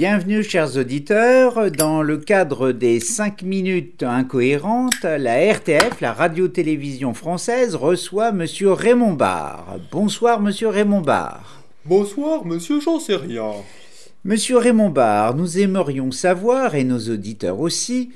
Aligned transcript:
Bienvenue 0.00 0.42
chers 0.42 0.78
auditeurs, 0.78 1.70
dans 1.70 2.00
le 2.00 2.16
cadre 2.16 2.72
des 2.72 3.00
5 3.00 3.42
minutes 3.42 4.02
incohérentes, 4.02 5.02
la 5.02 5.52
RTF, 5.52 6.00
la 6.00 6.14
radio-télévision 6.14 7.12
française, 7.12 7.74
reçoit 7.74 8.32
Monsieur 8.32 8.72
Raymond 8.72 9.12
Barre. 9.12 9.76
Bonsoir 9.92 10.40
Monsieur 10.40 10.68
Raymond 10.68 11.02
Barre. 11.02 11.62
Bonsoir 11.84 12.46
Monsieur 12.46 12.80
J'en 12.80 12.98
sais 12.98 13.16
rien. 13.16 13.50
Monsieur 14.24 14.56
Raymond 14.56 14.88
Barre, 14.88 15.34
nous 15.34 15.58
aimerions 15.58 16.12
savoir, 16.12 16.74
et 16.74 16.84
nos 16.84 17.10
auditeurs 17.10 17.60
aussi, 17.60 18.08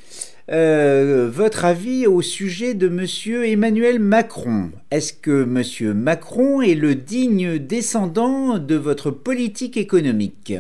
euh, 0.51 1.29
votre 1.31 1.67
avis 1.67 2.07
au 2.07 2.23
sujet 2.23 2.73
de 2.73 2.89
Monsieur 2.89 3.47
Emmanuel 3.47 3.99
Macron. 3.99 4.71
Est-ce 4.91 5.13
que 5.13 5.45
Monsieur 5.45 5.93
Macron 5.93 6.63
est 6.63 6.77
le 6.77 6.95
digne 6.95 7.59
descendant 7.59 8.57
de 8.57 8.75
votre 8.75 9.11
politique 9.11 9.77
économique? 9.77 10.55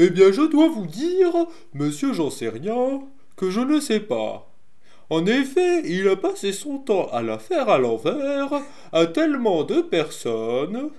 Eh 0.00 0.10
bien, 0.10 0.30
je 0.30 0.42
dois 0.42 0.68
vous 0.68 0.86
dire, 0.86 1.46
Monsieur 1.74 2.12
J'en 2.12 2.30
sais 2.30 2.48
rien, 2.48 3.00
que 3.36 3.50
je 3.50 3.60
ne 3.60 3.80
sais 3.80 3.98
pas. 3.98 4.48
En 5.10 5.26
effet, 5.26 5.82
il 5.86 6.06
a 6.08 6.14
passé 6.14 6.52
son 6.52 6.78
temps 6.78 7.08
à 7.12 7.20
la 7.20 7.38
faire 7.38 7.68
à 7.68 7.78
l'envers 7.78 8.62
à 8.92 9.06
tellement 9.06 9.64
de 9.64 9.80
personnes 9.80 10.90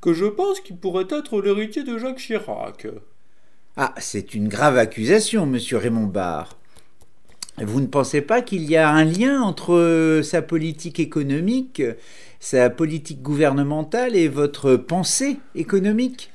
que 0.00 0.12
je 0.12 0.26
pense 0.26 0.60
qu'il 0.60 0.76
pourrait 0.76 1.08
être 1.10 1.40
l'héritier 1.40 1.82
de 1.82 1.98
Jacques 1.98 2.18
Chirac. 2.18 2.86
Ah, 3.76 3.94
c'est 3.98 4.34
une 4.34 4.48
grave 4.48 4.78
accusation, 4.78 5.46
monsieur 5.46 5.78
Raymond 5.78 6.06
Barre. 6.06 6.56
Vous 7.58 7.80
ne 7.80 7.86
pensez 7.86 8.20
pas 8.20 8.42
qu'il 8.42 8.70
y 8.70 8.76
a 8.76 8.88
un 8.88 9.04
lien 9.04 9.40
entre 9.40 10.20
sa 10.22 10.42
politique 10.42 11.00
économique, 11.00 11.82
sa 12.38 12.70
politique 12.70 13.22
gouvernementale 13.22 14.14
et 14.14 14.28
votre 14.28 14.76
pensée 14.76 15.38
économique? 15.54 16.33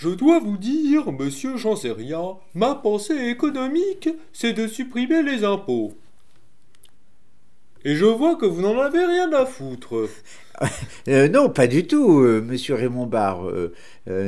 Je 0.00 0.08
dois 0.08 0.38
vous 0.38 0.56
dire, 0.56 1.12
monsieur 1.12 1.58
j'en 1.58 1.76
sais 1.76 1.92
rien, 1.92 2.36
ma 2.54 2.74
pensée 2.74 3.28
économique, 3.28 4.08
c'est 4.32 4.54
de 4.54 4.66
supprimer 4.66 5.22
les 5.22 5.44
impôts. 5.44 5.92
Et 7.84 7.94
je 7.96 8.06
vois 8.06 8.36
que 8.36 8.46
vous 8.46 8.62
n'en 8.62 8.80
avez 8.80 9.04
rien 9.04 9.30
à 9.32 9.44
foutre. 9.44 10.08
Euh, 11.08 11.26
non, 11.28 11.48
pas 11.48 11.66
du 11.66 11.86
tout, 11.86 12.20
euh, 12.20 12.42
monsieur 12.42 12.74
Raymond 12.74 13.06
Barre. 13.06 13.48
Euh, 13.48 13.72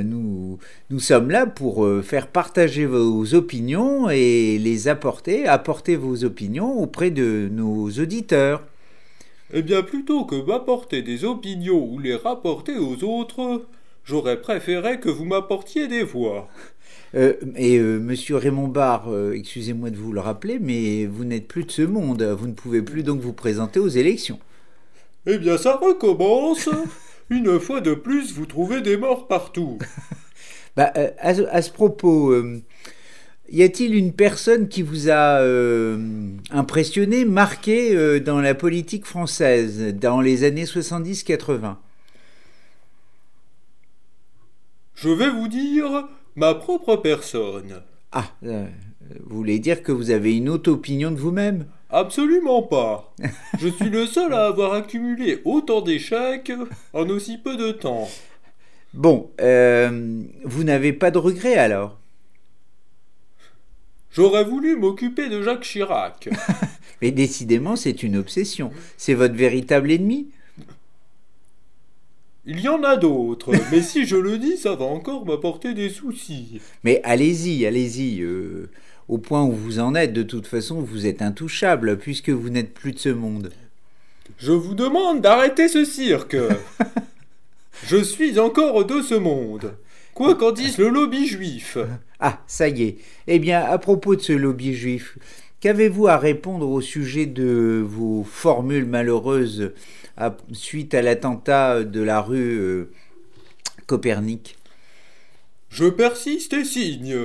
nous, 0.03 0.59
nous 0.89 0.99
sommes 0.99 1.31
là 1.31 1.45
pour 1.45 1.87
faire 2.03 2.29
partager 2.29 2.87
vos 2.87 3.35
opinions 3.35 4.09
et 4.09 4.57
les 4.57 4.89
apporter, 4.89 5.47
apporter 5.47 5.95
vos 5.95 6.25
opinions 6.25 6.79
auprès 6.79 7.11
de 7.11 7.51
nos 7.53 7.91
auditeurs. 7.91 8.67
Eh 9.53 9.61
bien, 9.61 9.83
plutôt 9.83 10.25
que 10.25 10.37
m'apporter 10.37 11.03
des 11.03 11.27
opinions 11.27 11.85
ou 11.85 11.99
les 11.99 12.17
rapporter 12.17 12.79
aux 12.79 13.05
autres, 13.05 13.67
j'aurais 14.05 14.41
préféré 14.41 15.01
que 15.01 15.09
vous 15.09 15.25
m'apportiez 15.25 15.89
des 15.89 16.03
voix. 16.03 16.49
Euh, 17.15 17.35
et 17.57 17.77
euh, 17.77 17.99
monsieur 17.99 18.37
Raymond 18.37 18.69
Barre, 18.69 19.13
euh, 19.13 19.33
excusez-moi 19.35 19.91
de 19.91 19.97
vous 19.99 20.15
le 20.15 20.21
rappeler, 20.21 20.59
mais 20.59 21.05
vous 21.05 21.27
n'êtes 21.27 21.47
plus 21.47 21.65
de 21.65 21.71
ce 21.71 21.83
monde. 21.83 22.23
Vous 22.23 22.47
ne 22.47 22.55
pouvez 22.55 22.81
plus 22.81 23.03
donc 23.03 23.21
vous 23.21 23.35
présenter 23.35 23.79
aux 23.79 23.89
élections. 23.89 24.39
Eh 25.27 25.37
bien, 25.37 25.59
ça 25.59 25.77
recommence. 25.77 26.71
Une 27.29 27.61
fois 27.61 27.83
de 27.83 27.93
plus, 27.93 28.33
vous 28.33 28.47
trouvez 28.47 28.81
des 28.81 28.97
morts 28.97 29.29
partout. 29.29 29.79
Bah, 30.77 30.91
à, 31.19 31.35
ce- 31.35 31.43
à 31.51 31.61
ce 31.61 31.71
propos, 31.71 32.35
y 33.51 33.63
a-t-il 33.63 33.95
une 33.95 34.15
personne 34.15 34.69
qui 34.69 34.81
vous 34.81 35.11
a 35.11 35.43
impressionné, 36.51 37.27
marqué 37.27 38.21
dans 38.21 38.41
la 38.41 38.55
politique 38.55 39.05
française 39.05 39.95
dans 40.01 40.23
les 40.23 40.45
années 40.45 40.65
70-80 40.65 41.77
Je 45.03 45.09
vais 45.09 45.31
vous 45.31 45.49
dire 45.49 46.07
ma 46.37 46.55
propre 46.55 46.95
personne. 46.95 47.83
Ah, 48.13 48.27
euh, 48.45 48.67
vous 49.27 49.37
voulez 49.39 49.59
dire 49.59 49.83
que 49.83 49.91
vous 49.91 50.13
avez 50.13 50.37
une 50.37 50.49
autre 50.49 50.71
opinion 50.71 51.11
de 51.11 51.17
vous-même? 51.17 51.67
Absolument 51.91 52.63
pas. 52.63 53.13
Je 53.59 53.67
suis 53.67 53.91
le 53.91 54.07
seul 54.07 54.33
à 54.33 54.47
avoir 54.47 54.75
accumulé 54.75 55.43
autant 55.45 55.81
d'échecs 55.81 56.53
en 56.93 57.09
aussi 57.09 57.37
peu 57.37 57.57
de 57.57 57.73
temps. 57.73 58.09
Bon, 58.95 59.29
euh, 59.41 60.23
vous 60.45 60.63
n'avez 60.63 60.93
pas 60.93 61.11
de 61.11 61.19
regrets 61.19 61.57
alors? 61.57 61.99
J'aurais 64.13 64.45
voulu 64.45 64.77
m'occuper 64.77 65.29
de 65.29 65.43
Jacques 65.43 65.65
Chirac. 65.65 66.29
Mais 67.03 67.11
décidément, 67.11 67.75
c'est 67.75 68.05
une 68.05 68.17
obsession. 68.17 68.71
C'est 68.97 69.15
votre 69.15 69.35
véritable 69.35 69.91
ennemi 69.91 70.29
Il 72.45 72.61
y 72.61 72.69
en 72.69 72.83
a 72.83 72.97
d'autres, 72.97 73.53
mais 73.71 73.83
si 73.83 74.05
je 74.05 74.17
le 74.17 74.39
dis, 74.39 74.57
ça 74.57 74.75
va 74.75 74.85
encore 74.85 75.25
m'apporter 75.25 75.75
des 75.75 75.89
soucis. 75.89 76.61
Mais 76.83 77.01
allez-y, 77.05 77.65
allez-y. 77.67 78.21
euh, 78.21 78.69
au 79.09 79.19
point 79.19 79.45
où 79.45 79.53
vous 79.53 79.79
en 79.79 79.95
êtes, 79.95 80.13
de 80.13 80.23
toute 80.23 80.47
façon, 80.47 80.81
vous 80.81 81.07
êtes 81.07 81.23
intouchable, 81.23 81.99
puisque 81.99 82.31
vous 82.31 82.51
n'êtes 82.51 82.75
plus 82.75 82.93
de 82.93 82.99
ce 82.99 83.09
monde. 83.11 83.53
Je 84.39 84.53
vous 84.53 84.75
demande 84.75 85.21
d'arrêter 85.21 85.69
ce 85.69 85.85
cirque. 85.85 86.37
Je 87.87 88.03
suis 88.03 88.39
encore 88.39 88.85
de 88.85 89.03
ce 89.03 89.15
monde. 89.15 89.75
Quoi 90.15 90.35
qu'en 90.35 90.53
dise 90.53 90.79
le 90.79 90.89
lobby 90.89 91.27
juif. 91.27 91.79
Ah, 92.21 92.41
ça 92.47 92.69
y 92.69 92.83
est. 92.83 92.97
Eh 93.27 93.39
bien, 93.39 93.61
à 93.63 93.79
propos 93.79 94.15
de 94.15 94.21
ce 94.21 94.33
lobby 94.33 94.75
juif, 94.75 95.17
qu'avez-vous 95.63 96.09
à 96.09 96.19
répondre 96.19 96.69
au 96.69 96.83
sujet 96.83 97.25
de 97.25 97.83
vos 97.87 98.25
formules 98.25 98.85
malheureuses 98.85 99.73
à- 100.19 100.37
suite 100.53 100.93
à 100.93 101.01
l'attentat 101.01 101.85
de 101.85 102.03
la 102.03 102.21
rue 102.21 102.59
euh, 102.59 102.91
Copernic? 103.87 104.59
Je 105.71 105.87
persiste 105.87 106.53
et 106.53 106.65
signe. 106.65 107.17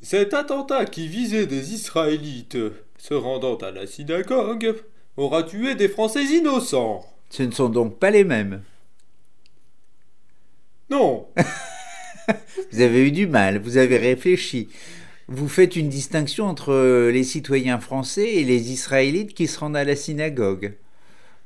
Cet 0.00 0.32
attentat 0.32 0.86
qui 0.86 1.06
visait 1.08 1.46
des 1.46 1.74
Israélites 1.74 2.56
se 2.96 3.14
rendant 3.14 3.56
à 3.56 3.70
la 3.70 3.86
synagogue 3.86 4.74
aura 5.16 5.42
tué 5.42 5.74
des 5.74 5.88
Français 5.88 6.24
innocents. 6.24 7.04
Ce 7.28 7.42
ne 7.42 7.50
sont 7.52 7.68
donc 7.68 7.98
pas 7.98 8.10
les 8.10 8.24
mêmes. 8.24 8.62
Non, 10.90 11.26
Vous 12.72 12.80
avez 12.80 13.06
eu 13.06 13.10
du 13.12 13.26
mal, 13.26 13.58
vous 13.58 13.76
avez 13.76 13.96
réfléchi. 13.98 14.68
Vous 15.28 15.48
faites 15.48 15.76
une 15.76 15.88
distinction 15.88 16.46
entre 16.46 16.72
euh, 16.72 17.10
les 17.10 17.24
citoyens 17.24 17.78
français 17.78 18.34
et 18.34 18.44
les 18.44 18.72
Israélites 18.72 19.34
qui 19.34 19.46
se 19.46 19.58
rendent 19.58 19.76
à 19.76 19.84
la 19.84 19.96
synagogue. 19.96 20.74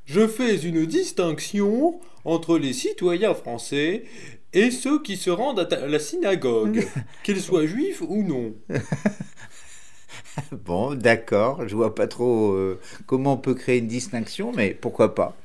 je 0.05 0.27
fais 0.27 0.57
une 0.57 0.87
distinction 0.87 2.01
entre 2.25 2.59
les 2.59 2.73
citoyens 2.73 3.35
français 3.35 4.05
et 4.53 4.71
ceux 4.71 5.03
qui 5.03 5.17
se 5.17 5.31
rendent 5.31 5.61
à 5.73 5.87
la 5.87 5.99
synagogue, 5.99 6.87
qu'ils 7.23 7.41
soient 7.41 7.67
juifs 7.67 8.03
ou 8.03 8.23
non. 8.23 8.55
Bon, 10.53 10.95
d'accord, 10.95 11.67
je 11.69 11.75
vois 11.75 11.95
pas 11.95 12.07
trop 12.07 12.53
euh, 12.53 12.81
comment 13.07 13.35
on 13.35 13.37
peut 13.39 13.55
créer 13.55 13.79
une 13.79 13.89
distinction, 13.89 14.53
mais 14.53 14.71
pourquoi 14.73 15.15
pas. 15.15 15.37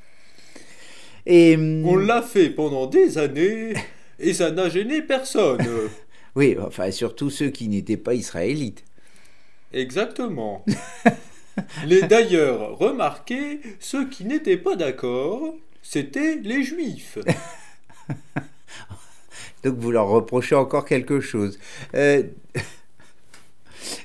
Et 1.26 1.56
hum, 1.56 1.84
On 1.86 1.96
l'a 1.96 2.22
fait 2.22 2.50
pendant 2.50 2.86
des 2.86 3.18
années 3.18 3.74
et 4.18 4.32
ça 4.34 4.50
n'a 4.50 4.68
gêné 4.68 5.02
personne. 5.02 5.66
oui, 6.36 6.56
enfin 6.60 6.90
surtout 6.90 7.30
ceux 7.30 7.50
qui 7.50 7.68
n'étaient 7.68 7.96
pas 7.96 8.14
israélites. 8.14 8.84
Exactement. 9.72 10.64
Les 11.86 12.02
d'ailleurs 12.02 12.78
remarquez, 12.78 13.60
ceux 13.78 14.08
qui 14.08 14.24
n'étaient 14.24 14.56
pas 14.56 14.76
d'accord, 14.76 15.54
c'était 15.82 16.36
les 16.42 16.64
juifs. 16.64 17.18
Donc 19.64 19.78
vous 19.78 19.90
leur 19.90 20.08
reprochez 20.08 20.54
encore 20.54 20.84
quelque 20.84 21.20
chose. 21.20 21.58
Euh, 21.94 22.24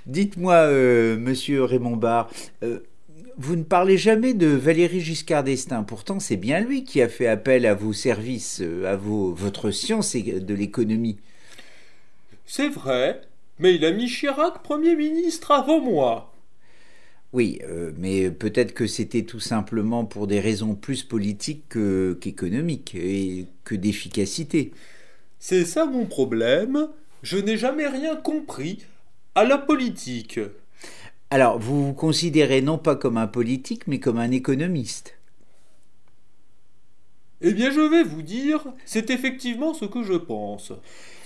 Dites-moi, 0.06 0.54
euh, 0.54 1.18
monsieur 1.18 1.64
Raymond 1.64 1.98
Barre, 1.98 2.30
euh, 2.64 2.80
vous 3.38 3.56
ne 3.56 3.64
parlez 3.64 3.98
jamais 3.98 4.34
de 4.34 4.48
Valéry 4.48 5.00
Giscard 5.00 5.44
d'Estaing. 5.44 5.84
Pourtant, 5.84 6.20
c'est 6.20 6.38
bien 6.38 6.60
lui 6.60 6.84
qui 6.84 7.02
a 7.02 7.08
fait 7.08 7.28
appel 7.28 7.66
à 7.66 7.74
vos 7.74 7.94
services, 7.94 8.62
à 8.86 8.96
vos, 8.96 9.34
votre 9.34 9.72
science 9.72 10.16
de 10.16 10.54
l'économie. 10.54 11.18
C'est 12.52 12.68
vrai, 12.68 13.22
mais 13.60 13.76
il 13.76 13.86
a 13.86 13.92
mis 13.92 14.08
Chirac 14.08 14.64
Premier 14.64 14.96
ministre 14.96 15.52
avant 15.52 15.80
moi. 15.80 16.34
Oui, 17.32 17.60
euh, 17.64 17.92
mais 17.98 18.32
peut-être 18.32 18.74
que 18.74 18.88
c'était 18.88 19.24
tout 19.24 19.40
simplement 19.40 20.04
pour 20.04 20.26
des 20.26 20.40
raisons 20.40 20.74
plus 20.74 21.04
politiques 21.04 21.70
que- 21.70 22.18
qu'économiques 22.20 22.96
et 22.96 23.46
que 23.64 23.76
d'efficacité. 23.76 24.72
C'est 25.40 25.66
ça 25.66 25.86
mon 25.86 26.06
problème, 26.06 26.90
je 27.24 27.38
n'ai 27.38 27.58
jamais 27.58 27.88
rien 27.88 28.16
compris 28.16 28.86
à 29.36 29.44
la 29.44 29.58
politique. 29.58 30.40
Alors, 31.32 31.60
vous 31.60 31.88
vous 31.88 31.94
considérez 31.94 32.62
non 32.62 32.78
pas 32.78 32.96
comme 32.96 33.18
un 33.18 33.28
politique, 33.28 33.88
mais 33.88 34.00
comme 34.00 34.18
un 34.18 34.32
économiste. 34.32 35.19
Eh 37.42 37.54
bien 37.54 37.72
je 37.72 37.80
vais 37.80 38.04
vous 38.04 38.22
dire, 38.22 38.66
c'est 38.86 39.10
effectivement 39.10 39.74
ce 39.74 39.86
que 39.86 40.04
je 40.04 40.14
pense. 40.14 40.74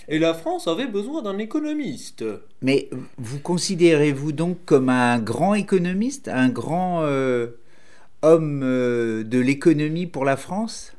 Et 0.08 0.20
la 0.20 0.34
France 0.34 0.68
avait 0.68 0.88
besoin 0.88 1.22
d'un 1.22 1.38
économiste. 1.38 2.26
Mais 2.62 2.90
vous 3.18 3.40
considérez-vous 3.40 4.32
donc 4.32 4.58
comme 4.66 4.90
un 4.90 5.18
grand 5.20 5.56
économiste, 5.56 6.28
un 6.28 6.50
grand 6.50 7.04
euh, 7.04 7.48
homme 8.22 8.62
euh, 8.64 9.24
de 9.24 9.40
l'économie 9.40 10.06
pour 10.06 10.26
la 10.26 10.36
France? 10.36 10.94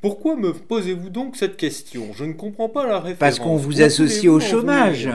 Pourquoi 0.00 0.34
me 0.34 0.52
posez-vous 0.52 1.10
donc 1.10 1.36
cette 1.36 1.56
question? 1.56 2.12
Je 2.12 2.24
ne 2.24 2.32
comprends 2.32 2.68
pas 2.68 2.84
la 2.86 2.98
référence. 2.98 3.18
Parce 3.20 3.38
qu'on 3.38 3.56
vous 3.56 3.82
associe 3.82 4.30
au 4.30 4.40
chômage. 4.40 5.08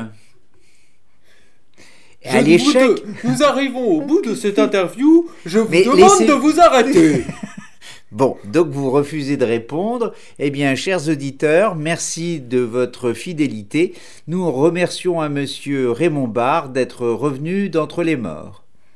Je 2.32 2.38
à 2.38 2.42
l'échec. 2.42 2.74
de- 2.76 3.04
Nous 3.24 3.44
arrivons 3.44 3.86
au 3.86 4.02
bout 4.02 4.22
de 4.22 4.36
cette 4.36 4.60
interview. 4.60 5.28
Je 5.46 5.60
vous 5.60 5.70
Mais 5.70 5.84
demande 5.84 6.00
laissez- 6.00 6.26
de 6.26 6.34
vous 6.34 6.60
arrêter. 6.60 7.24
Bon, 8.14 8.38
donc 8.46 8.70
vous 8.70 8.90
refusez 8.90 9.36
de 9.36 9.44
répondre. 9.44 10.14
Eh 10.40 10.50
bien, 10.50 10.76
chers 10.76 11.10
auditeurs, 11.10 11.76
merci 11.76 12.40
de 12.40 12.60
votre 12.60 13.12
fidélité. 13.12 13.94
Nous 14.28 14.50
remercions 14.50 15.20
à 15.20 15.28
monsieur 15.28 15.92
Raymond 15.92 16.30
Barre 16.30 16.70
d'être 16.70 17.06
revenu 17.06 17.68
d'entre 17.70 18.04
les 18.04 18.16
morts. 18.16 18.64